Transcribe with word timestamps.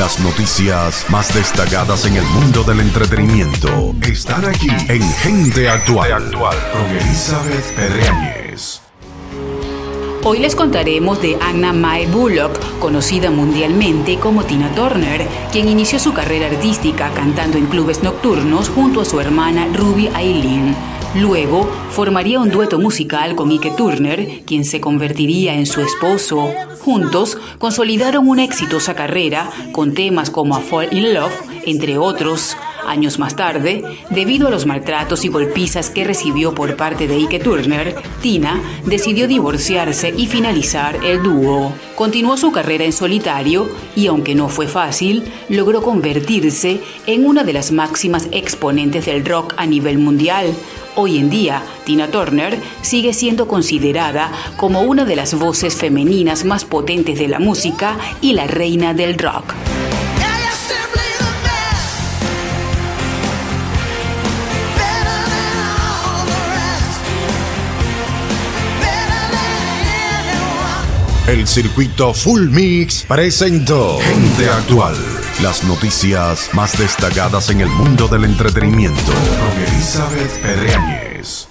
Las 0.00 0.18
noticias 0.18 1.04
más 1.10 1.34
destacadas 1.34 2.06
en 2.06 2.16
el 2.16 2.24
mundo 2.24 2.64
del 2.64 2.80
entretenimiento 2.80 3.94
están 4.00 4.46
aquí 4.46 4.70
en 4.88 5.02
Gente 5.02 5.68
Actual, 5.68 6.32
con 6.32 6.86
Elizabeth 6.86 7.74
Pedreñez. 7.74 8.80
Hoy 10.24 10.38
les 10.38 10.56
contaremos 10.56 11.20
de 11.20 11.36
Anna 11.42 11.74
Mae 11.74 12.06
Bullock, 12.06 12.78
conocida 12.78 13.30
mundialmente 13.30 14.18
como 14.18 14.44
Tina 14.44 14.74
Turner, 14.74 15.28
quien 15.52 15.68
inició 15.68 15.98
su 15.98 16.14
carrera 16.14 16.46
artística 16.46 17.10
cantando 17.10 17.58
en 17.58 17.66
clubes 17.66 18.02
nocturnos 18.02 18.70
junto 18.70 19.02
a 19.02 19.04
su 19.04 19.20
hermana 19.20 19.68
Ruby 19.74 20.08
Aileen. 20.14 20.74
Luego 21.14 21.68
formaría 21.90 22.38
un 22.38 22.50
dueto 22.50 22.78
musical 22.78 23.34
con 23.34 23.50
Ike 23.50 23.72
Turner, 23.72 24.42
quien 24.46 24.64
se 24.64 24.80
convertiría 24.80 25.54
en 25.54 25.66
su 25.66 25.80
esposo. 25.80 26.52
Juntos 26.84 27.36
consolidaron 27.58 28.28
una 28.28 28.44
exitosa 28.44 28.94
carrera 28.94 29.50
con 29.72 29.92
temas 29.92 30.30
como 30.30 30.54
A 30.54 30.60
Fall 30.60 30.88
in 30.92 31.12
Love, 31.12 31.34
entre 31.66 31.98
otros. 31.98 32.56
Años 32.90 33.20
más 33.20 33.36
tarde, 33.36 33.84
debido 34.10 34.48
a 34.48 34.50
los 34.50 34.66
maltratos 34.66 35.24
y 35.24 35.28
golpizas 35.28 35.90
que 35.90 36.02
recibió 36.02 36.56
por 36.56 36.74
parte 36.74 37.06
de 37.06 37.14
Ike 37.14 37.38
Turner, 37.38 37.94
Tina 38.20 38.60
decidió 38.84 39.28
divorciarse 39.28 40.12
y 40.16 40.26
finalizar 40.26 40.96
el 41.04 41.22
dúo. 41.22 41.72
Continuó 41.94 42.36
su 42.36 42.50
carrera 42.50 42.84
en 42.84 42.92
solitario 42.92 43.68
y 43.94 44.08
aunque 44.08 44.34
no 44.34 44.48
fue 44.48 44.66
fácil, 44.66 45.22
logró 45.48 45.82
convertirse 45.82 46.80
en 47.06 47.26
una 47.26 47.44
de 47.44 47.52
las 47.52 47.70
máximas 47.70 48.26
exponentes 48.32 49.06
del 49.06 49.24
rock 49.24 49.54
a 49.56 49.66
nivel 49.66 49.98
mundial. 49.98 50.52
Hoy 50.96 51.18
en 51.18 51.30
día, 51.30 51.62
Tina 51.84 52.08
Turner 52.08 52.58
sigue 52.82 53.14
siendo 53.14 53.46
considerada 53.46 54.32
como 54.56 54.80
una 54.80 55.04
de 55.04 55.14
las 55.14 55.38
voces 55.38 55.76
femeninas 55.76 56.44
más 56.44 56.64
potentes 56.64 57.20
de 57.20 57.28
la 57.28 57.38
música 57.38 57.96
y 58.20 58.32
la 58.32 58.48
reina 58.48 58.94
del 58.94 59.16
rock. 59.16 59.54
El 71.26 71.46
circuito 71.46 72.12
Full 72.14 72.48
Mix 72.48 73.04
presentó 73.06 73.98
Gente 73.98 74.48
Actual. 74.50 74.94
Las 75.42 75.62
noticias 75.64 76.50
más 76.54 76.76
destacadas 76.78 77.50
en 77.50 77.60
el 77.60 77.68
mundo 77.68 78.08
del 78.08 78.24
entretenimiento 78.24 79.12
con 79.12 79.74
Elizabeth 79.74 80.40
Pedreñez. 80.40 81.48